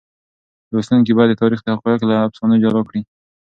لوستونکي 0.73 1.11
باید 1.17 1.29
د 1.31 1.39
تاریخ 1.41 1.59
حقایق 1.75 2.01
له 2.09 2.15
افسانو 2.27 2.61
جلا 2.63 2.81
کړي. 2.89 3.01